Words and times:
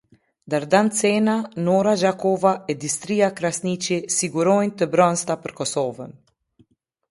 Dardan 0.51 0.87
Cena, 0.99 1.35
Nora 1.67 1.93
Gjakova 2.03 2.53
e 2.73 2.77
Distria 2.85 3.29
Krasniqi 3.41 4.01
sigurojnë 4.17 4.75
të 4.83 4.91
bronzta 4.97 5.39
për 5.45 5.57
Kosovën. 5.63 6.21